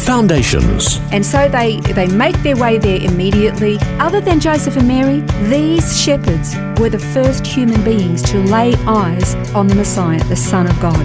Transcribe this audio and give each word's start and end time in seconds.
Foundations. 0.00 0.98
And 1.12 1.24
so 1.24 1.48
they, 1.48 1.80
they 1.80 2.08
make 2.08 2.36
their 2.42 2.56
way 2.56 2.78
there 2.78 3.00
immediately. 3.00 3.78
Other 3.98 4.20
than 4.20 4.40
Joseph 4.40 4.76
and 4.76 4.88
Mary, 4.88 5.20
these 5.48 6.00
shepherds 6.00 6.56
were 6.80 6.88
the 6.88 6.98
first 6.98 7.46
human 7.46 7.82
beings 7.84 8.22
to 8.30 8.38
lay 8.38 8.74
eyes 8.86 9.34
on 9.54 9.66
the 9.66 9.74
Messiah, 9.74 10.22
the 10.24 10.36
Son 10.36 10.66
of 10.66 10.80
God. 10.80 11.00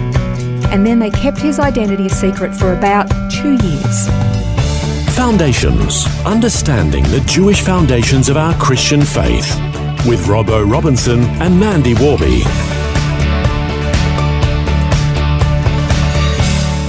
And 0.72 0.86
then 0.86 0.98
they 0.98 1.10
kept 1.10 1.38
his 1.38 1.58
identity 1.58 2.06
a 2.06 2.10
secret 2.10 2.54
for 2.54 2.72
about 2.72 3.08
two 3.30 3.52
years. 3.66 4.08
Foundations. 5.14 6.06
Understanding 6.24 7.04
the 7.04 7.22
Jewish 7.26 7.60
foundations 7.62 8.28
of 8.28 8.36
our 8.36 8.54
Christian 8.54 9.02
faith. 9.02 9.54
With 10.06 10.26
Robbo 10.26 10.70
Robinson 10.70 11.20
and 11.40 11.58
Mandy 11.58 11.94
Warby. 11.94 12.42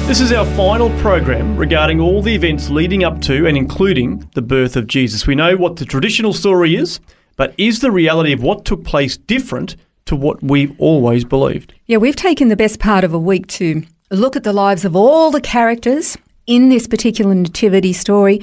This 0.08 0.22
is 0.22 0.32
our 0.32 0.46
final 0.56 0.90
program 1.02 1.58
regarding 1.58 2.00
all 2.00 2.22
the 2.22 2.34
events 2.34 2.70
leading 2.70 3.04
up 3.04 3.20
to 3.24 3.46
and 3.46 3.58
including 3.58 4.26
the 4.36 4.42
birth 4.42 4.78
of 4.78 4.88
Jesus. 4.88 5.28
We 5.28 5.36
know 5.36 5.58
what 5.58 5.76
the 5.76 5.84
traditional 5.84 6.32
story 6.32 6.78
is, 6.78 7.02
but 7.36 7.54
is 7.58 7.82
the 7.82 7.92
reality 7.92 8.32
of 8.32 8.42
what 8.42 8.64
took 8.64 8.86
place 8.86 9.18
different 9.18 9.76
to 10.06 10.16
what 10.16 10.42
we've 10.42 10.74
always 10.80 11.26
believed? 11.26 11.74
Yeah, 11.88 11.98
we've 11.98 12.16
taken 12.16 12.48
the 12.48 12.56
best 12.56 12.80
part 12.80 13.04
of 13.04 13.14
a 13.14 13.20
week 13.20 13.48
to 13.48 13.84
look 14.10 14.38
at 14.38 14.46
the 14.46 14.54
lives 14.54 14.86
of 14.86 14.96
all 14.96 15.30
the 15.30 15.42
characters 15.42 16.18
in 16.46 16.70
this 16.70 16.88
particular 16.88 17.36
nativity 17.36 17.92
story 17.92 18.40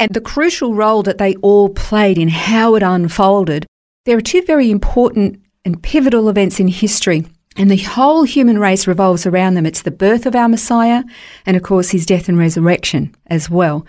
and 0.00 0.12
the 0.12 0.20
crucial 0.20 0.74
role 0.74 1.04
that 1.04 1.18
they 1.18 1.36
all 1.36 1.68
played 1.68 2.18
in 2.18 2.26
how 2.26 2.74
it 2.74 2.82
unfolded. 2.82 3.66
There 4.04 4.18
are 4.18 4.20
two 4.20 4.42
very 4.42 4.68
important 4.68 5.40
and 5.64 5.80
pivotal 5.80 6.28
events 6.28 6.58
in 6.58 6.66
history 6.66 7.24
and 7.56 7.70
the 7.70 7.76
whole 7.76 8.24
human 8.24 8.58
race 8.58 8.86
revolves 8.86 9.26
around 9.26 9.54
them. 9.54 9.66
It's 9.66 9.82
the 9.82 9.90
birth 9.90 10.26
of 10.26 10.34
our 10.34 10.48
Messiah 10.48 11.04
and, 11.46 11.56
of 11.56 11.62
course, 11.62 11.90
his 11.90 12.06
death 12.06 12.28
and 12.28 12.38
resurrection 12.38 13.14
as 13.26 13.48
well. 13.48 13.86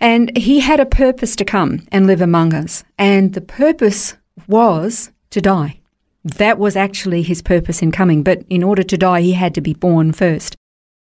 And 0.00 0.36
he 0.36 0.60
had 0.60 0.80
a 0.80 0.86
purpose 0.86 1.36
to 1.36 1.44
come 1.44 1.86
and 1.90 2.06
live 2.06 2.20
among 2.20 2.54
us. 2.54 2.84
And 2.98 3.34
the 3.34 3.40
purpose 3.40 4.16
was 4.46 5.10
to 5.30 5.40
die. 5.40 5.80
That 6.24 6.58
was 6.58 6.76
actually 6.76 7.22
his 7.22 7.42
purpose 7.42 7.82
in 7.82 7.92
coming. 7.92 8.22
But 8.22 8.42
in 8.48 8.62
order 8.62 8.82
to 8.82 8.96
die, 8.96 9.22
he 9.22 9.32
had 9.32 9.54
to 9.54 9.60
be 9.60 9.74
born 9.74 10.12
first. 10.12 10.56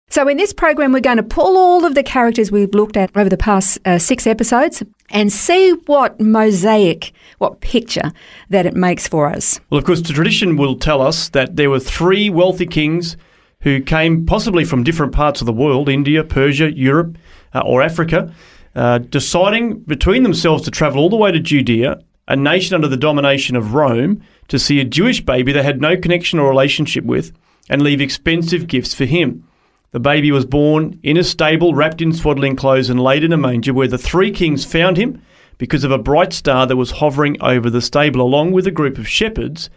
So 0.08 0.28
in 0.28 0.36
this 0.36 0.52
program, 0.52 0.92
we're 0.92 1.00
going 1.00 1.18
to 1.18 1.22
pull 1.22 1.58
all 1.58 1.84
of 1.84 1.94
the 1.94 2.02
characters 2.02 2.50
we've 2.50 2.72
looked 2.72 2.96
at 2.96 3.14
over 3.16 3.28
the 3.28 3.36
past 3.36 3.78
uh, 3.84 3.98
six 3.98 4.26
episodes 4.26 4.82
and 5.10 5.32
see 5.32 5.72
what 5.86 6.18
mosaic, 6.20 7.12
what 7.38 7.60
picture 7.60 8.12
that 8.48 8.66
it 8.66 8.74
makes 8.74 9.06
for 9.06 9.28
us. 9.28 9.60
Well, 9.68 9.78
of 9.78 9.84
course, 9.84 10.00
the 10.00 10.12
tradition 10.12 10.56
will 10.56 10.78
tell 10.78 11.02
us 11.02 11.28
that 11.30 11.56
there 11.56 11.68
were 11.68 11.80
three 11.80 12.30
wealthy 12.30 12.66
kings 12.66 13.16
who 13.60 13.82
came 13.82 14.24
possibly 14.24 14.64
from 14.64 14.84
different 14.84 15.12
parts 15.12 15.40
of 15.40 15.46
the 15.46 15.52
world 15.52 15.88
India, 15.88 16.22
Persia, 16.24 16.72
Europe, 16.72 17.18
uh, 17.52 17.60
or 17.66 17.82
Africa, 17.82 18.32
uh, 18.74 18.98
deciding 18.98 19.80
between 19.80 20.22
themselves 20.22 20.62
to 20.64 20.70
travel 20.70 21.02
all 21.02 21.10
the 21.10 21.16
way 21.16 21.32
to 21.32 21.40
Judea, 21.40 22.00
a 22.28 22.36
nation 22.36 22.74
under 22.74 22.88
the 22.88 22.96
domination 22.96 23.56
of 23.56 23.74
Rome, 23.74 24.22
to 24.48 24.58
see 24.58 24.80
a 24.80 24.84
Jewish 24.84 25.20
baby 25.20 25.52
they 25.52 25.62
had 25.62 25.80
no 25.80 25.96
connection 25.96 26.38
or 26.38 26.48
relationship 26.48 27.04
with 27.04 27.32
and 27.68 27.82
leave 27.82 28.00
expensive 28.00 28.66
gifts 28.66 28.94
for 28.94 29.04
him. 29.04 29.46
The 29.92 30.00
baby 30.00 30.30
was 30.32 30.44
born 30.44 30.98
in 31.02 31.16
a 31.16 31.24
stable, 31.24 31.74
wrapped 31.74 32.02
in 32.02 32.12
swaddling 32.12 32.56
clothes, 32.56 32.90
and 32.90 33.02
laid 33.02 33.24
in 33.24 33.32
a 33.32 33.36
manger 33.36 33.72
where 33.72 33.88
the 33.88 33.98
three 33.98 34.30
kings 34.30 34.64
found 34.64 34.96
him 34.96 35.22
because 35.58 35.84
of 35.84 35.90
a 35.90 35.98
bright 35.98 36.32
star 36.32 36.66
that 36.66 36.76
was 36.76 36.92
hovering 36.92 37.36
over 37.40 37.70
the 37.70 37.80
stable, 37.80 38.20
along 38.20 38.52
with 38.52 38.66
a 38.66 38.72
group 38.72 38.98
of 38.98 39.08
shepherds 39.08 39.70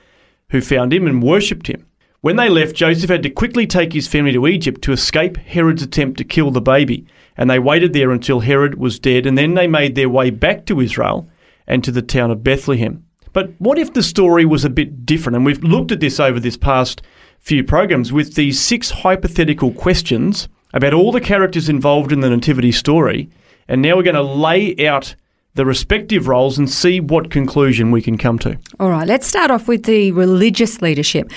who 0.49 0.61
found 0.61 0.93
him 0.93 1.07
and 1.07 1.23
worshipped 1.23 1.67
him. 1.67 1.85
When 2.21 2.35
they 2.35 2.49
left, 2.49 2.75
Joseph 2.75 3.09
had 3.09 3.23
to 3.23 3.29
quickly 3.29 3.65
take 3.65 3.93
his 3.93 4.07
family 4.07 4.33
to 4.33 4.47
Egypt 4.47 4.81
to 4.81 4.91
escape 4.91 5.37
Herod's 5.37 5.83
attempt 5.83 6.17
to 6.17 6.25
kill 6.25 6.51
the 6.51 6.59
baby, 6.59 7.05
and 7.37 7.49
they 7.49 7.59
waited 7.59 7.93
there 7.93 8.11
until 8.11 8.41
Herod 8.41 8.75
was 8.75 8.99
dead, 8.99 9.25
and 9.25 9.37
then 9.37 9.53
they 9.53 9.67
made 9.67 9.95
their 9.95 10.09
way 10.09 10.29
back 10.29 10.65
to 10.65 10.81
Israel 10.81 11.29
and 11.65 11.81
to 11.83 11.91
the 11.91 12.01
town 12.01 12.29
of 12.29 12.43
Bethlehem. 12.43 13.05
But 13.31 13.51
what 13.59 13.77
if 13.77 13.93
the 13.93 14.03
story 14.03 14.43
was 14.43 14.65
a 14.65 14.69
bit 14.69 15.05
different? 15.05 15.37
And 15.37 15.45
we've 15.45 15.63
looked 15.63 15.93
at 15.93 16.01
this 16.01 16.19
over 16.19 16.41
this 16.41 16.57
past 16.57 17.01
few 17.39 17.63
programs 17.63 18.11
with 18.13 18.35
these 18.35 18.59
six 18.59 18.89
hypothetical 18.91 19.71
questions 19.71 20.47
about 20.73 20.93
all 20.93 21.11
the 21.11 21.21
characters 21.21 21.69
involved 21.69 22.11
in 22.11 22.19
the 22.19 22.29
Nativity 22.29 22.71
story. 22.71 23.29
And 23.67 23.81
now 23.81 23.95
we're 23.95 24.03
going 24.03 24.15
to 24.15 24.21
lay 24.21 24.87
out 24.87 25.15
the 25.55 25.65
respective 25.65 26.27
roles 26.27 26.57
and 26.57 26.69
see 26.69 26.99
what 26.99 27.31
conclusion 27.31 27.91
we 27.91 28.01
can 28.01 28.17
come 28.17 28.37
to. 28.39 28.57
All 28.79 28.89
right, 28.89 29.07
let's 29.07 29.27
start 29.27 29.49
off 29.51 29.67
with 29.67 29.83
the 29.83 30.11
religious 30.11 30.81
leadership. 30.81 31.29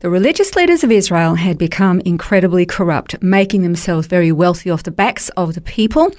The 0.00 0.10
religious 0.10 0.56
leaders 0.56 0.82
of 0.82 0.90
Israel 0.90 1.36
had 1.36 1.56
become 1.56 2.00
incredibly 2.00 2.66
corrupt, 2.66 3.22
making 3.22 3.62
themselves 3.62 4.06
very 4.06 4.32
wealthy 4.32 4.70
off 4.70 4.82
the 4.82 4.90
backs 4.90 5.28
of 5.30 5.54
the 5.54 5.60
people 5.60 6.12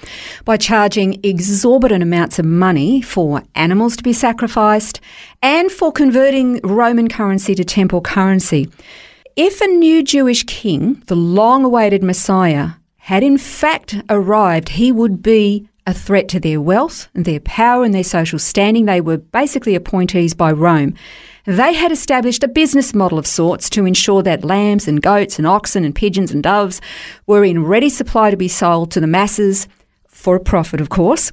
by 0.46 0.58
charging 0.58 1.20
exorbitant 1.24 2.02
amounts 2.02 2.40
of 2.40 2.46
money 2.46 3.02
for 3.02 3.44
animals 3.54 3.98
to 3.98 4.04
be 4.04 4.14
sacrificed 4.14 5.02
and 5.42 5.72
for 5.72 5.92
converting 5.92 6.60
Roman 6.64 7.10
currency 7.10 7.54
to 7.54 7.66
temple 7.66 8.02
currency. 8.02 8.70
If 9.38 9.62
a 9.62 9.68
new 9.68 10.04
Jewish 10.04 10.44
king, 10.44 11.02
the 11.08 11.16
long 11.16 11.64
awaited 11.64 12.04
Messiah, 12.04 12.72
had 12.98 13.24
in 13.24 13.38
fact 13.38 13.96
arrived, 14.10 14.70
he 14.70 14.92
would 14.92 15.24
be 15.24 15.70
a 15.88 15.94
threat 15.94 16.28
to 16.30 16.40
their 16.40 16.60
wealth 16.60 17.08
and 17.16 17.24
their 17.24 17.40
power 17.40 17.86
and 17.86 17.94
their 17.94 18.04
social 18.04 18.38
standing. 18.38 18.86
They 18.86 19.00
were 19.00 19.18
basically 19.18 19.74
appointees 19.74 20.34
by 20.34 20.52
Rome. 20.52 20.96
They 21.46 21.74
had 21.74 21.94
established 21.94 22.44
a 22.44 22.50
business 22.50 22.94
model 22.94 23.18
of 23.18 23.26
sorts 23.26 23.70
to 23.72 23.86
ensure 23.86 24.22
that 24.24 24.44
lambs 24.44 24.86
and 24.88 25.02
goats 25.02 25.38
and 25.38 25.48
oxen 25.48 25.86
and 25.86 25.96
pigeons 25.96 26.32
and 26.32 26.44
doves 26.44 26.82
were 27.26 27.46
in 27.46 27.64
ready 27.64 27.90
supply 27.90 28.32
to 28.32 28.38
be 28.38 28.50
sold 28.50 28.92
to 28.92 29.00
the 29.00 29.08
masses 29.08 29.66
for 30.08 30.36
a 30.36 30.42
profit, 30.42 30.82
of 30.82 30.90
course. 30.90 31.32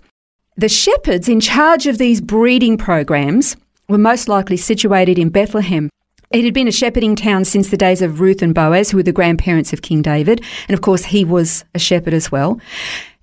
The 0.56 0.68
shepherds 0.68 1.28
in 1.28 1.40
charge 1.40 1.86
of 1.86 1.98
these 1.98 2.20
breeding 2.20 2.78
programs 2.78 3.56
were 3.88 3.98
most 3.98 4.28
likely 4.28 4.56
situated 4.56 5.18
in 5.18 5.30
Bethlehem, 5.30 5.90
it 6.30 6.44
had 6.44 6.54
been 6.54 6.68
a 6.68 6.72
shepherding 6.72 7.16
town 7.16 7.44
since 7.44 7.70
the 7.70 7.76
days 7.76 8.02
of 8.02 8.20
Ruth 8.20 8.42
and 8.42 8.54
Boaz, 8.54 8.90
who 8.90 8.98
were 8.98 9.02
the 9.02 9.12
grandparents 9.12 9.72
of 9.72 9.82
King 9.82 10.02
David. 10.02 10.42
And 10.68 10.74
of 10.74 10.82
course, 10.82 11.06
he 11.06 11.24
was 11.24 11.64
a 11.74 11.78
shepherd 11.78 12.12
as 12.12 12.30
well. 12.30 12.60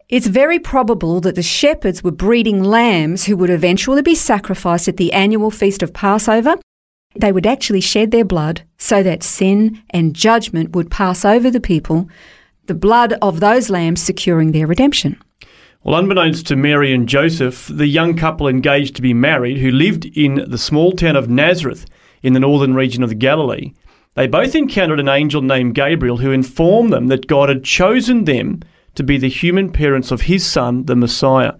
It's 0.09 0.27
very 0.27 0.59
probable 0.59 1.21
that 1.21 1.35
the 1.35 1.43
shepherds 1.43 2.03
were 2.03 2.11
breeding 2.11 2.63
lambs 2.63 3.25
who 3.25 3.37
would 3.37 3.49
eventually 3.49 4.01
be 4.01 4.15
sacrificed 4.15 4.87
at 4.87 4.97
the 4.97 5.13
annual 5.13 5.51
feast 5.51 5.83
of 5.83 5.93
Passover. 5.93 6.55
They 7.15 7.31
would 7.31 7.45
actually 7.45 7.81
shed 7.81 8.11
their 8.11 8.25
blood 8.25 8.63
so 8.77 9.01
that 9.03 9.23
sin 9.23 9.81
and 9.91 10.15
judgment 10.15 10.75
would 10.75 10.91
pass 10.91 11.25
over 11.25 11.49
the 11.49 11.61
people, 11.61 12.09
the 12.65 12.73
blood 12.73 13.13
of 13.21 13.39
those 13.39 13.69
lambs 13.69 14.01
securing 14.01 14.51
their 14.51 14.67
redemption. 14.67 15.19
Well, 15.83 15.95
unbeknownst 15.95 16.47
to 16.47 16.55
Mary 16.55 16.93
and 16.93 17.07
Joseph, 17.07 17.69
the 17.71 17.87
young 17.87 18.15
couple 18.15 18.47
engaged 18.47 18.95
to 18.95 19.03
be 19.03 19.13
married 19.13 19.59
who 19.59 19.69
lived 19.69 20.05
in 20.05 20.43
the 20.47 20.57
small 20.57 20.91
town 20.91 21.15
of 21.15 21.29
Nazareth 21.29 21.85
in 22.25 22.33
the 22.33 22.39
northern 22.39 22.73
region 22.73 23.03
of 23.03 23.09
the 23.09 23.15
Galilee, 23.15 23.71
they 24.15 24.25
both 24.25 24.55
encountered 24.55 24.99
an 24.99 25.07
angel 25.07 25.43
named 25.43 25.75
Gabriel 25.75 26.17
who 26.17 26.31
informed 26.31 26.91
them 26.91 27.07
that 27.07 27.27
God 27.27 27.49
had 27.49 27.63
chosen 27.63 28.23
them 28.23 28.61
to 28.95 29.03
be 29.03 29.17
the 29.17 29.29
human 29.29 29.71
parents 29.71 30.09
of 30.09 30.21
his 30.21 30.43
son, 30.43 30.85
the 30.85 30.95
Messiah. 30.95 31.53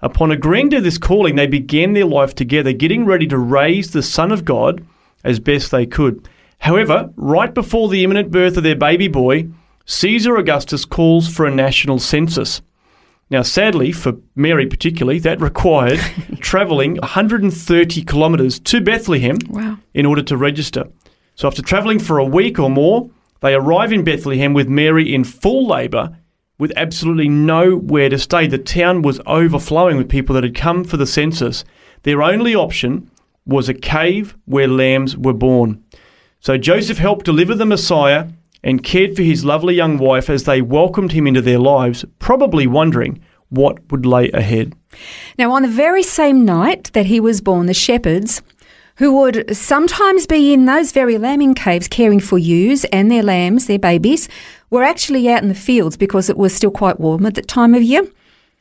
Upon 0.00 0.30
agreeing 0.30 0.68
to 0.70 0.82
this 0.82 0.98
calling, 0.98 1.36
they 1.36 1.46
began 1.46 1.94
their 1.94 2.04
life 2.04 2.34
together, 2.34 2.72
getting 2.72 3.06
ready 3.06 3.26
to 3.28 3.38
raise 3.38 3.92
the 3.92 4.02
Son 4.02 4.32
of 4.32 4.44
God 4.44 4.84
as 5.24 5.40
best 5.40 5.70
they 5.70 5.86
could. 5.86 6.28
However, 6.58 7.10
right 7.16 7.54
before 7.54 7.88
the 7.88 8.04
imminent 8.04 8.30
birth 8.30 8.58
of 8.58 8.64
their 8.64 8.76
baby 8.76 9.08
boy, 9.08 9.48
Caesar 9.86 10.36
Augustus 10.36 10.84
calls 10.84 11.32
for 11.32 11.46
a 11.46 11.54
national 11.54 12.00
census. 12.00 12.60
Now, 13.32 13.40
sadly, 13.40 13.92
for 13.92 14.12
Mary 14.36 14.66
particularly, 14.66 15.18
that 15.20 15.40
required 15.40 15.98
travelling 16.40 16.96
130 16.96 18.04
kilometres 18.04 18.58
to 18.60 18.82
Bethlehem 18.82 19.38
wow. 19.48 19.78
in 19.94 20.04
order 20.04 20.22
to 20.24 20.36
register. 20.36 20.84
So, 21.34 21.48
after 21.48 21.62
travelling 21.62 21.98
for 21.98 22.18
a 22.18 22.26
week 22.26 22.58
or 22.58 22.68
more, 22.68 23.08
they 23.40 23.54
arrive 23.54 23.90
in 23.90 24.04
Bethlehem 24.04 24.52
with 24.52 24.68
Mary 24.68 25.14
in 25.14 25.24
full 25.24 25.66
labour 25.66 26.14
with 26.58 26.74
absolutely 26.76 27.30
nowhere 27.30 28.10
to 28.10 28.18
stay. 28.18 28.46
The 28.46 28.58
town 28.58 29.00
was 29.00 29.18
overflowing 29.24 29.96
with 29.96 30.10
people 30.10 30.34
that 30.34 30.44
had 30.44 30.54
come 30.54 30.84
for 30.84 30.98
the 30.98 31.06
census. 31.06 31.64
Their 32.02 32.22
only 32.22 32.54
option 32.54 33.10
was 33.46 33.66
a 33.66 33.74
cave 33.74 34.36
where 34.44 34.68
lambs 34.68 35.16
were 35.16 35.32
born. 35.32 35.82
So 36.40 36.58
Joseph 36.58 36.98
helped 36.98 37.24
deliver 37.24 37.54
the 37.54 37.64
Messiah 37.64 38.28
and 38.62 38.84
cared 38.84 39.16
for 39.16 39.22
his 39.22 39.44
lovely 39.44 39.74
young 39.74 39.98
wife 39.98 40.30
as 40.30 40.44
they 40.44 40.62
welcomed 40.62 41.12
him 41.12 41.26
into 41.26 41.42
their 41.42 41.58
lives, 41.58 42.04
probably 42.18 42.66
wondering 42.66 43.20
what 43.48 43.78
would 43.90 44.06
lay 44.06 44.30
ahead. 44.30 44.74
Now, 45.38 45.52
on 45.52 45.62
the 45.62 45.68
very 45.68 46.02
same 46.02 46.44
night 46.44 46.90
that 46.92 47.06
he 47.06 47.20
was 47.20 47.40
born, 47.40 47.66
the 47.66 47.74
shepherds, 47.74 48.42
who 48.96 49.16
would 49.18 49.56
sometimes 49.56 50.26
be 50.26 50.52
in 50.52 50.66
those 50.66 50.92
very 50.92 51.18
lambing 51.18 51.54
caves 51.54 51.88
caring 51.88 52.20
for 52.20 52.38
ewes 52.38 52.84
and 52.86 53.10
their 53.10 53.22
lambs, 53.22 53.66
their 53.66 53.78
babies, 53.78 54.28
were 54.70 54.82
actually 54.82 55.28
out 55.28 55.42
in 55.42 55.48
the 55.48 55.54
fields 55.54 55.96
because 55.96 56.30
it 56.30 56.36
was 56.36 56.54
still 56.54 56.70
quite 56.70 57.00
warm 57.00 57.26
at 57.26 57.34
that 57.34 57.48
time 57.48 57.74
of 57.74 57.82
year. 57.82 58.06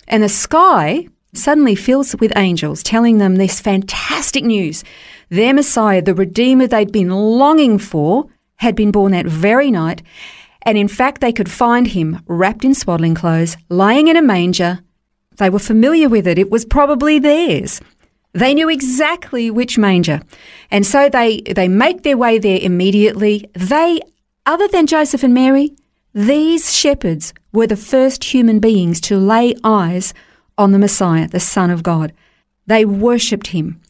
And 0.07 0.23
the 0.23 0.29
sky 0.29 1.07
suddenly 1.33 1.75
fills 1.75 2.15
with 2.17 2.35
angels 2.35 2.83
telling 2.83 3.17
them 3.17 3.35
this 3.35 3.61
fantastic 3.61 4.43
news. 4.43 4.83
Their 5.29 5.53
Messiah, 5.53 6.01
the 6.01 6.15
Redeemer 6.15 6.67
they'd 6.67 6.91
been 6.91 7.09
longing 7.09 7.77
for, 7.77 8.27
had 8.61 8.75
been 8.75 8.91
born 8.91 9.11
that 9.11 9.25
very 9.25 9.71
night. 9.71 10.01
And 10.61 10.77
in 10.77 10.87
fact, 10.87 11.19
they 11.19 11.33
could 11.33 11.49
find 11.49 11.87
him 11.87 12.21
wrapped 12.27 12.63
in 12.63 12.75
swaddling 12.75 13.15
clothes, 13.15 13.57
lying 13.69 14.07
in 14.07 14.15
a 14.15 14.21
manger. 14.21 14.79
They 15.37 15.49
were 15.49 15.59
familiar 15.59 16.07
with 16.07 16.27
it. 16.27 16.37
It 16.37 16.51
was 16.51 16.63
probably 16.63 17.17
theirs. 17.17 17.81
They 18.33 18.53
knew 18.53 18.69
exactly 18.69 19.49
which 19.49 19.79
manger. 19.79 20.21
And 20.69 20.85
so 20.85 21.09
they, 21.09 21.41
they 21.41 21.67
make 21.67 22.03
their 22.03 22.17
way 22.17 22.37
there 22.37 22.59
immediately. 22.61 23.49
They, 23.53 23.99
other 24.45 24.67
than 24.67 24.85
Joseph 24.85 25.23
and 25.23 25.33
Mary, 25.33 25.75
these 26.13 26.73
shepherds 26.73 27.33
were 27.51 27.67
the 27.67 27.75
first 27.75 28.23
human 28.25 28.59
beings 28.59 29.01
to 29.01 29.17
lay 29.17 29.55
eyes 29.63 30.13
on 30.57 30.71
the 30.71 30.79
Messiah, 30.79 31.27
the 31.27 31.39
Son 31.39 31.71
of 31.71 31.81
God. 31.81 32.13
They 32.67 32.85
worshipped 32.85 33.47
him. 33.47 33.81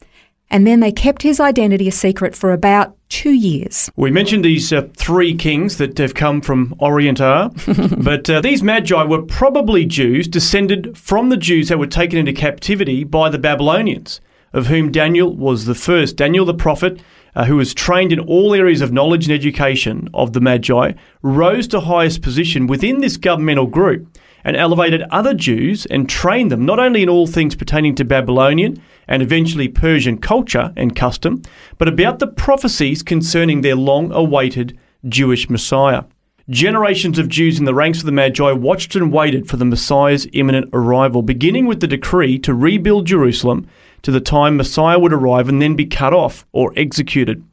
And 0.50 0.66
then 0.66 0.80
they 0.80 0.92
kept 0.92 1.22
his 1.22 1.40
identity 1.40 1.88
a 1.88 1.92
secret 1.92 2.34
for 2.34 2.52
about 2.52 2.96
two 3.12 3.32
years. 3.32 3.90
We 3.94 4.10
mentioned 4.10 4.42
these 4.42 4.72
uh, 4.72 4.88
three 4.96 5.34
kings 5.34 5.76
that 5.76 5.98
have 5.98 6.14
come 6.14 6.40
from 6.40 6.74
Orient 6.78 7.20
are, 7.20 7.50
but 7.98 8.28
uh, 8.30 8.40
these 8.40 8.62
magi 8.62 9.04
were 9.04 9.20
probably 9.20 9.84
Jews 9.84 10.26
descended 10.26 10.96
from 10.96 11.28
the 11.28 11.36
Jews 11.36 11.68
that 11.68 11.78
were 11.78 11.86
taken 11.86 12.18
into 12.18 12.32
captivity 12.32 13.04
by 13.04 13.28
the 13.28 13.38
Babylonians, 13.38 14.22
of 14.54 14.68
whom 14.68 14.90
Daniel 14.90 15.36
was 15.36 15.66
the 15.66 15.74
first. 15.74 16.16
Daniel 16.16 16.46
the 16.46 16.54
prophet 16.54 17.02
uh, 17.34 17.44
who 17.44 17.56
was 17.56 17.74
trained 17.74 18.12
in 18.12 18.20
all 18.20 18.54
areas 18.54 18.80
of 18.80 18.92
knowledge 18.92 19.26
and 19.26 19.34
education 19.34 20.08
of 20.14 20.32
the 20.32 20.40
Magi, 20.40 20.92
rose 21.20 21.68
to 21.68 21.80
highest 21.80 22.22
position 22.22 22.66
within 22.66 23.00
this 23.00 23.18
governmental 23.18 23.66
group 23.66 24.06
and 24.44 24.56
elevated 24.56 25.02
other 25.10 25.34
Jews 25.34 25.86
and 25.86 26.08
trained 26.08 26.50
them 26.50 26.64
not 26.64 26.78
only 26.78 27.02
in 27.02 27.08
all 27.08 27.26
things 27.26 27.54
pertaining 27.54 27.94
to 27.96 28.04
Babylonian 28.04 28.82
and 29.12 29.20
eventually 29.20 29.68
Persian 29.68 30.16
culture 30.16 30.72
and 30.74 30.96
custom, 30.96 31.42
but 31.76 31.86
about 31.86 32.18
the 32.18 32.26
prophecies 32.26 33.02
concerning 33.02 33.60
their 33.60 33.76
long 33.76 34.10
awaited 34.10 34.78
Jewish 35.06 35.50
Messiah. 35.50 36.04
Generations 36.48 37.18
of 37.18 37.28
Jews 37.28 37.58
in 37.58 37.66
the 37.66 37.74
ranks 37.74 37.98
of 37.98 38.06
the 38.06 38.10
Magi 38.10 38.52
watched 38.52 38.96
and 38.96 39.12
waited 39.12 39.46
for 39.46 39.58
the 39.58 39.66
Messiah's 39.66 40.26
imminent 40.32 40.70
arrival, 40.72 41.20
beginning 41.20 41.66
with 41.66 41.80
the 41.80 41.86
decree 41.86 42.38
to 42.38 42.54
rebuild 42.54 43.06
Jerusalem 43.06 43.68
to 44.00 44.10
the 44.10 44.18
time 44.18 44.56
Messiah 44.56 44.98
would 44.98 45.12
arrive 45.12 45.46
and 45.46 45.60
then 45.60 45.76
be 45.76 45.84
cut 45.84 46.14
off 46.14 46.46
or 46.52 46.72
executed. 46.74 47.44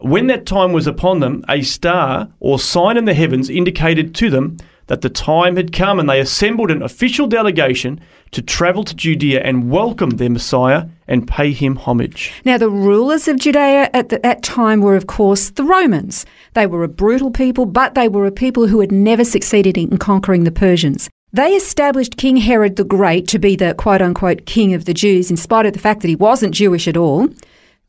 When 0.00 0.28
that 0.28 0.46
time 0.46 0.72
was 0.72 0.86
upon 0.86 1.20
them, 1.20 1.44
a 1.46 1.60
star 1.60 2.30
or 2.40 2.58
sign 2.58 2.96
in 2.96 3.04
the 3.04 3.12
heavens 3.12 3.50
indicated 3.50 4.14
to 4.14 4.30
them 4.30 4.56
that 4.86 5.00
the 5.00 5.08
time 5.08 5.56
had 5.56 5.72
come, 5.72 5.98
and 5.98 6.08
they 6.08 6.20
assembled 6.20 6.70
an 6.70 6.82
official 6.82 7.26
delegation 7.26 8.00
to 8.32 8.42
travel 8.42 8.82
to 8.84 8.96
Judea 8.96 9.42
and 9.42 9.70
welcome 9.70 10.10
their 10.10 10.30
Messiah 10.30 10.86
and 11.06 11.28
pay 11.28 11.52
him 11.52 11.76
homage. 11.76 12.32
Now, 12.44 12.58
the 12.58 12.70
rulers 12.70 13.28
of 13.28 13.38
Judea 13.38 13.90
at 13.92 14.08
that 14.08 14.42
time 14.42 14.80
were, 14.80 14.96
of 14.96 15.06
course, 15.06 15.50
the 15.50 15.64
Romans. 15.64 16.24
They 16.54 16.66
were 16.66 16.82
a 16.82 16.88
brutal 16.88 17.30
people, 17.30 17.66
but 17.66 17.94
they 17.94 18.08
were 18.08 18.26
a 18.26 18.32
people 18.32 18.68
who 18.68 18.80
had 18.80 18.92
never 18.92 19.24
succeeded 19.24 19.76
in 19.76 19.98
conquering 19.98 20.44
the 20.44 20.50
Persians. 20.50 21.10
They 21.34 21.52
established 21.52 22.18
King 22.18 22.36
Herod 22.36 22.76
the 22.76 22.84
Great 22.84 23.26
to 23.28 23.38
be 23.38 23.56
the 23.56 23.74
quote 23.74 24.02
unquote 24.02 24.44
king 24.44 24.74
of 24.74 24.84
the 24.84 24.92
Jews, 24.94 25.30
in 25.30 25.36
spite 25.36 25.64
of 25.64 25.72
the 25.72 25.78
fact 25.78 26.02
that 26.02 26.08
he 26.08 26.16
wasn't 26.16 26.54
Jewish 26.54 26.86
at 26.86 26.96
all. 26.96 27.28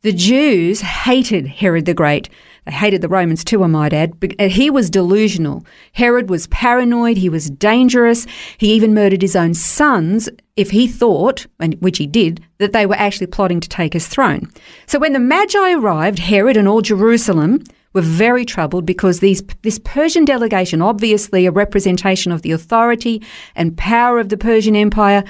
The 0.00 0.12
Jews 0.12 0.80
hated 0.82 1.46
Herod 1.46 1.86
the 1.86 1.94
Great. 1.94 2.28
They 2.66 2.72
hated 2.72 3.02
the 3.02 3.08
Romans 3.08 3.44
too, 3.44 3.62
I 3.62 3.66
might 3.66 3.92
add. 3.92 4.18
But 4.20 4.34
uh, 4.38 4.48
he 4.48 4.70
was 4.70 4.90
delusional. 4.90 5.64
Herod 5.92 6.30
was 6.30 6.46
paranoid. 6.48 7.16
He 7.16 7.28
was 7.28 7.50
dangerous. 7.50 8.26
He 8.58 8.72
even 8.72 8.94
murdered 8.94 9.22
his 9.22 9.36
own 9.36 9.54
sons 9.54 10.28
if 10.56 10.70
he 10.70 10.86
thought, 10.86 11.46
and 11.60 11.74
which 11.80 11.98
he 11.98 12.06
did, 12.06 12.44
that 12.58 12.72
they 12.72 12.86
were 12.86 12.94
actually 12.94 13.26
plotting 13.26 13.60
to 13.60 13.68
take 13.68 13.92
his 13.92 14.06
throne. 14.06 14.50
So 14.86 14.98
when 14.98 15.12
the 15.12 15.18
Magi 15.18 15.72
arrived, 15.72 16.20
Herod 16.20 16.56
and 16.56 16.68
all 16.68 16.80
Jerusalem 16.80 17.64
were 17.92 18.02
very 18.02 18.44
troubled 18.44 18.86
because 18.86 19.20
these, 19.20 19.42
this 19.62 19.78
Persian 19.78 20.24
delegation, 20.24 20.82
obviously 20.82 21.46
a 21.46 21.50
representation 21.50 22.32
of 22.32 22.42
the 22.42 22.52
authority 22.52 23.22
and 23.54 23.76
power 23.76 24.18
of 24.18 24.28
the 24.28 24.36
Persian 24.36 24.76
Empire, 24.76 25.24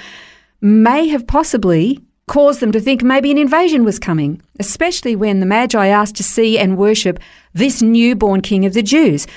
may 0.61 1.07
have 1.07 1.27
possibly 1.27 1.99
caused 2.27 2.59
them 2.59 2.71
to 2.71 2.79
think 2.79 3.03
maybe 3.03 3.31
an 3.31 3.37
invasion 3.37 3.83
was 3.83 3.99
coming, 3.99 4.41
especially 4.59 5.15
when 5.15 5.39
the 5.39 5.45
Magi 5.45 5.87
asked 5.87 6.15
to 6.15 6.23
see 6.23 6.57
and 6.57 6.77
worship 6.77 7.19
this 7.53 7.81
newborn 7.81 8.41
king 8.41 8.65
of 8.65 8.73
the 8.73 8.83
Jews. 8.83 9.27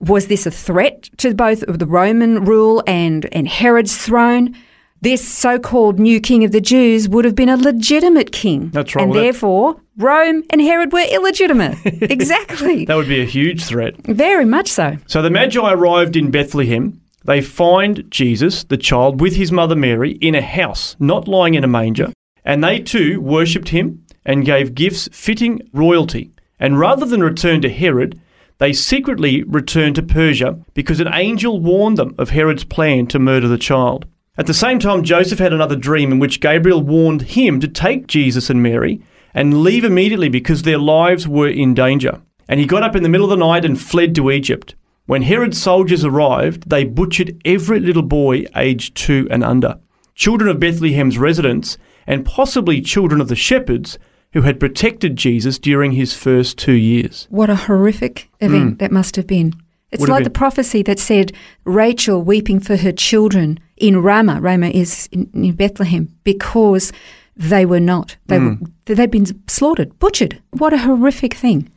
Was 0.00 0.26
this 0.26 0.46
a 0.46 0.50
threat 0.50 1.04
to 1.18 1.34
both 1.34 1.64
the 1.66 1.86
Roman 1.86 2.44
rule 2.44 2.82
and, 2.86 3.26
and 3.32 3.48
Herod's 3.48 3.96
throne? 3.96 4.54
This 5.00 5.26
so 5.26 5.58
called 5.58 5.98
new 5.98 6.20
king 6.20 6.44
of 6.44 6.52
the 6.52 6.60
Jews 6.60 7.08
would 7.08 7.24
have 7.24 7.34
been 7.34 7.48
a 7.48 7.56
legitimate 7.56 8.32
king. 8.32 8.70
That's 8.70 8.94
right. 8.94 9.02
And 9.02 9.10
Well, 9.12 9.20
that- 9.20 9.24
therefore, 9.24 9.80
Rome 9.96 10.42
and 10.50 10.60
Herod 10.60 10.92
were 10.92 11.04
illegitimate. 11.10 11.78
exactly. 11.84 12.84
That 12.84 12.96
would 12.96 13.08
be 13.08 13.20
a 13.22 13.26
huge 13.26 13.64
threat. 13.64 13.94
Very 14.06 14.44
much 14.44 14.68
so. 14.68 14.96
So 15.06 15.22
the 15.22 15.30
Magi 15.30 15.60
arrived 15.72 16.16
in 16.16 16.30
Bethlehem. 16.30 17.00
They 17.24 17.40
find 17.40 18.04
Jesus, 18.10 18.64
the 18.64 18.76
child, 18.76 19.20
with 19.20 19.34
his 19.36 19.50
mother 19.50 19.74
Mary 19.76 20.12
in 20.12 20.34
a 20.34 20.42
house, 20.42 20.96
not 21.00 21.26
lying 21.26 21.54
in 21.54 21.64
a 21.64 21.68
manger. 21.68 22.12
And 22.46 22.64
they 22.64 22.78
too 22.78 23.20
worshipped 23.20 23.68
him 23.68 24.06
and 24.24 24.46
gave 24.46 24.74
gifts 24.74 25.08
fitting 25.12 25.68
royalty. 25.72 26.30
And 26.58 26.78
rather 26.78 27.04
than 27.04 27.22
return 27.22 27.60
to 27.62 27.68
Herod, 27.68 28.18
they 28.58 28.72
secretly 28.72 29.42
returned 29.42 29.96
to 29.96 30.02
Persia 30.02 30.58
because 30.72 31.00
an 31.00 31.12
angel 31.12 31.60
warned 31.60 31.98
them 31.98 32.14
of 32.16 32.30
Herod's 32.30 32.64
plan 32.64 33.08
to 33.08 33.18
murder 33.18 33.48
the 33.48 33.58
child. 33.58 34.06
At 34.38 34.46
the 34.46 34.54
same 34.54 34.78
time, 34.78 35.02
Joseph 35.02 35.38
had 35.38 35.52
another 35.52 35.76
dream 35.76 36.12
in 36.12 36.18
which 36.18 36.40
Gabriel 36.40 36.82
warned 36.82 37.22
him 37.22 37.60
to 37.60 37.68
take 37.68 38.06
Jesus 38.06 38.48
and 38.48 38.62
Mary 38.62 39.02
and 39.34 39.62
leave 39.62 39.84
immediately 39.84 40.28
because 40.28 40.62
their 40.62 40.78
lives 40.78 41.28
were 41.28 41.48
in 41.48 41.74
danger. 41.74 42.22
And 42.48 42.60
he 42.60 42.66
got 42.66 42.82
up 42.82 42.96
in 42.96 43.02
the 43.02 43.08
middle 43.08 43.30
of 43.30 43.38
the 43.38 43.44
night 43.44 43.64
and 43.64 43.80
fled 43.80 44.14
to 44.14 44.30
Egypt. 44.30 44.74
When 45.06 45.22
Herod's 45.22 45.60
soldiers 45.60 46.04
arrived, 46.04 46.70
they 46.70 46.84
butchered 46.84 47.40
every 47.44 47.80
little 47.80 48.02
boy 48.02 48.44
aged 48.56 48.96
two 48.96 49.26
and 49.30 49.44
under, 49.44 49.78
children 50.14 50.48
of 50.48 50.60
Bethlehem's 50.60 51.18
residents, 51.18 51.76
and 52.06 52.24
possibly 52.24 52.80
children 52.80 53.20
of 53.20 53.28
the 53.28 53.36
shepherds 53.36 53.98
who 54.32 54.42
had 54.42 54.60
protected 54.60 55.16
Jesus 55.16 55.58
during 55.58 55.92
his 55.92 56.12
first 56.14 56.58
two 56.58 56.72
years. 56.72 57.26
What 57.30 57.48
a 57.50 57.54
horrific 57.56 58.28
event 58.40 58.78
that 58.80 58.92
must 58.92 59.16
have 59.16 59.26
been. 59.26 59.54
It's. 59.90 60.00
Would 60.00 60.10
like 60.10 60.24
the 60.24 60.30
prophecy 60.30 60.82
that 60.82 60.98
said 60.98 61.32
Rachel 61.64 62.20
weeping 62.22 62.60
for 62.60 62.76
her 62.76 62.92
children 62.92 63.58
in 63.76 64.02
Ramah. 64.02 64.40
Ramah 64.40 64.70
is 64.70 65.08
in, 65.12 65.30
in 65.32 65.52
Bethlehem 65.54 66.12
because 66.24 66.92
they 67.36 67.64
were 67.64 67.80
not. 67.80 68.16
They 68.26 68.38
Hmm. 68.38 68.54
were, 68.88 68.94
they'd 68.94 69.10
been 69.10 69.26
slaughtered, 69.48 69.98
butchered. 69.98 70.42
What 70.50 70.72
a 70.72 70.78
horrific 70.78 71.34
thing. 71.34 71.70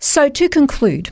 So 0.00 0.28
to 0.28 0.48
conclude, 0.48 1.10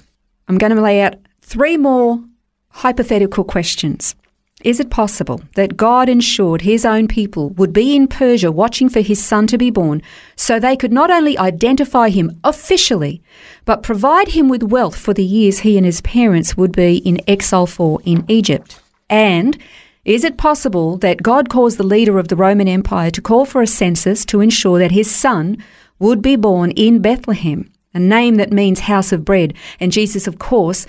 I'm 0.48 0.58
going 0.58 0.74
to 0.74 0.80
lay 0.82 1.00
out 1.02 1.14
three 1.40 1.76
more 1.76 2.22
hypothetical 2.70 3.44
questions. 3.44 4.14
Is 4.64 4.80
it 4.80 4.88
possible 4.88 5.42
that 5.56 5.76
God 5.76 6.08
ensured 6.08 6.62
his 6.62 6.86
own 6.86 7.06
people 7.06 7.50
would 7.50 7.74
be 7.74 7.94
in 7.94 8.08
Persia 8.08 8.50
watching 8.50 8.88
for 8.88 9.02
his 9.02 9.22
son 9.22 9.46
to 9.48 9.58
be 9.58 9.68
born 9.68 10.00
so 10.36 10.58
they 10.58 10.74
could 10.74 10.92
not 10.92 11.10
only 11.10 11.36
identify 11.36 12.08
him 12.08 12.40
officially, 12.44 13.22
but 13.66 13.82
provide 13.82 14.28
him 14.28 14.48
with 14.48 14.62
wealth 14.62 14.96
for 14.96 15.12
the 15.12 15.22
years 15.22 15.58
he 15.58 15.76
and 15.76 15.84
his 15.84 16.00
parents 16.00 16.56
would 16.56 16.72
be 16.72 16.96
in 16.96 17.20
exile 17.28 17.66
for 17.66 18.00
in 18.06 18.24
Egypt? 18.26 18.80
And 19.10 19.58
is 20.06 20.24
it 20.24 20.38
possible 20.38 20.96
that 20.96 21.22
God 21.22 21.50
caused 21.50 21.76
the 21.76 21.82
leader 21.82 22.18
of 22.18 22.28
the 22.28 22.36
Roman 22.36 22.66
Empire 22.66 23.10
to 23.10 23.20
call 23.20 23.44
for 23.44 23.60
a 23.60 23.66
census 23.66 24.24
to 24.24 24.40
ensure 24.40 24.78
that 24.78 24.92
his 24.92 25.10
son 25.10 25.62
would 25.98 26.22
be 26.22 26.36
born 26.36 26.70
in 26.70 27.02
Bethlehem, 27.02 27.70
a 27.92 28.00
name 28.00 28.36
that 28.36 28.50
means 28.50 28.80
house 28.80 29.12
of 29.12 29.26
bread? 29.26 29.52
And 29.78 29.92
Jesus, 29.92 30.26
of 30.26 30.38
course, 30.38 30.86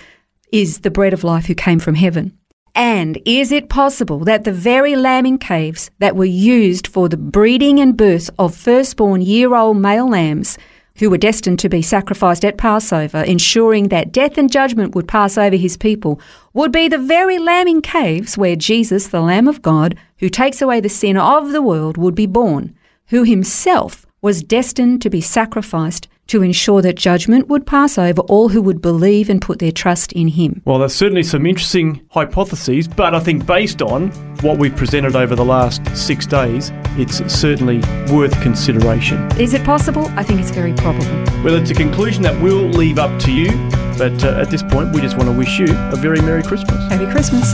is 0.54 0.80
the 0.80 0.92
bread 0.92 1.12
of 1.12 1.26
life 1.26 1.48
who 1.48 1.56
came 1.56 1.80
from 1.80 1.96
heaven. 1.96 2.38
And 2.76 3.22
is 3.24 3.54
it 3.54 3.70
possible 3.70 4.20
that 4.26 4.44
the 4.44 4.52
very 4.52 4.98
lambing 4.98 5.38
caves 5.38 5.90
that 6.00 6.18
were 6.18 6.26
used 6.26 6.88
for 6.88 7.08
the 7.08 7.18
breeding 7.18 7.80
and 7.80 7.96
birth 7.96 8.30
of 8.38 8.54
firstborn 8.54 9.22
year 9.22 9.56
old 9.56 9.78
male 9.78 10.10
lambs 10.10 10.58
who 10.98 11.10
were 11.10 11.18
destined 11.18 11.60
to 11.60 11.70
be 11.70 11.82
sacrificed 11.82 12.46
at 12.46 12.58
Passover, 12.58 13.22
ensuring 13.24 13.90
that 13.90 14.12
death 14.12 14.38
and 14.38 14.52
judgment 14.52 14.96
would 14.96 15.08
pass 15.08 15.38
over 15.38 15.56
his 15.56 15.78
people, 15.78 16.20
would 16.54 16.72
be 16.72 16.88
the 16.88 16.98
very 16.98 17.38
lambing 17.38 17.82
caves 17.82 18.38
where 18.38 18.56
Jesus, 18.56 19.08
the 19.08 19.22
Lamb 19.22 19.48
of 19.48 19.62
God, 19.62 19.98
who 20.20 20.30
takes 20.30 20.62
away 20.62 20.80
the 20.80 20.90
sin 20.90 21.18
of 21.18 21.52
the 21.52 21.62
world, 21.62 21.98
would 21.98 22.16
be 22.16 22.26
born, 22.26 22.74
who 23.08 23.24
himself 23.24 24.05
was 24.22 24.44
destined 24.44 25.02
to 25.02 25.10
be 25.10 25.22
sacrificed 25.22 26.08
to 26.28 26.42
ensure 26.42 26.82
that 26.82 26.96
judgment 26.96 27.48
would 27.48 27.68
pass 27.68 27.98
over 27.98 28.22
all 28.24 28.50
who 28.50 28.62
would 28.62 28.82
believe 28.82 29.30
and 29.30 29.42
put 29.42 29.60
their 29.60 29.72
trust 29.72 30.12
in 30.14 30.28
him. 30.30 30.62
Well, 30.66 30.80
there's 30.80 30.96
certainly 30.96 31.24
some 31.24 31.46
interesting 31.46 32.02
hypotheses, 32.10 32.88
but 32.88 33.14
I 33.14 33.20
think 33.20 33.46
based 33.46 33.82
on 33.82 34.10
what 34.42 34.58
we've 34.58 34.76
presented 34.76 35.16
over 35.16 35.36
the 35.36 35.46
last 35.46 35.86
six 35.96 36.26
days, 36.26 36.72
it's 36.98 37.18
certainly 37.32 37.78
worth 38.12 38.40
consideration. 38.42 39.30
Is 39.40 39.54
it 39.54 39.64
possible? 39.64 40.08
I 40.16 40.24
think 40.24 40.40
it's 40.40 40.52
very 40.52 40.74
probable. 40.74 41.06
Well, 41.44 41.56
it's 41.56 41.70
a 41.70 41.76
conclusion 41.76 42.24
that 42.24 42.42
we'll 42.42 42.70
leave 42.70 42.98
up 42.98 43.20
to 43.22 43.32
you, 43.32 43.52
but 43.98 44.24
uh, 44.24 44.42
at 44.42 44.50
this 44.50 44.64
point, 44.64 44.94
we 44.94 45.02
just 45.02 45.18
want 45.18 45.30
to 45.30 45.38
wish 45.38 45.60
you 45.60 45.68
a 45.70 45.96
very 45.96 46.22
Merry 46.22 46.44
Christmas. 46.44 46.78
Happy 46.92 47.10
Christmas. 47.12 47.54